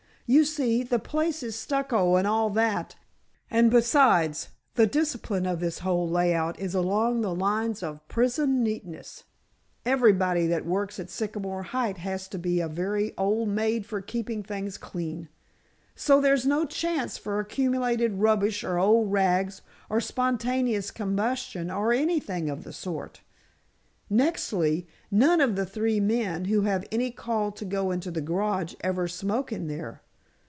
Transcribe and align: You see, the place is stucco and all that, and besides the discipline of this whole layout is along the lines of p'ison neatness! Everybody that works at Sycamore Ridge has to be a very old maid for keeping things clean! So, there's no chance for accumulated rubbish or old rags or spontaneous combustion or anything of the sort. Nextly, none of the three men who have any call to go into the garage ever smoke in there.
You 0.33 0.45
see, 0.45 0.81
the 0.83 0.97
place 0.97 1.43
is 1.43 1.57
stucco 1.57 2.15
and 2.15 2.25
all 2.25 2.49
that, 2.51 2.95
and 3.49 3.69
besides 3.69 4.47
the 4.75 4.87
discipline 4.87 5.45
of 5.45 5.59
this 5.59 5.79
whole 5.79 6.07
layout 6.07 6.57
is 6.57 6.73
along 6.73 7.19
the 7.19 7.35
lines 7.35 7.83
of 7.83 8.07
p'ison 8.07 8.63
neatness! 8.63 9.25
Everybody 9.85 10.47
that 10.47 10.65
works 10.65 11.01
at 11.01 11.09
Sycamore 11.09 11.67
Ridge 11.73 11.97
has 11.97 12.29
to 12.29 12.39
be 12.39 12.61
a 12.61 12.69
very 12.69 13.13
old 13.17 13.49
maid 13.49 13.85
for 13.85 13.99
keeping 13.99 14.41
things 14.41 14.77
clean! 14.77 15.27
So, 15.95 16.21
there's 16.21 16.45
no 16.45 16.63
chance 16.65 17.17
for 17.17 17.37
accumulated 17.41 18.13
rubbish 18.19 18.63
or 18.63 18.79
old 18.79 19.11
rags 19.11 19.61
or 19.89 19.99
spontaneous 19.99 20.91
combustion 20.91 21.69
or 21.69 21.91
anything 21.91 22.49
of 22.49 22.63
the 22.63 22.71
sort. 22.71 23.19
Nextly, 24.09 24.87
none 25.11 25.41
of 25.41 25.57
the 25.57 25.65
three 25.65 25.99
men 25.99 26.45
who 26.45 26.61
have 26.61 26.85
any 26.89 27.11
call 27.11 27.51
to 27.51 27.65
go 27.65 27.91
into 27.91 28.09
the 28.09 28.21
garage 28.21 28.75
ever 28.79 29.09
smoke 29.09 29.51
in 29.51 29.67
there. 29.67 30.01